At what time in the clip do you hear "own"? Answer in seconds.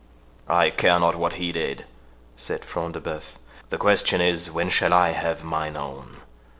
5.77-6.21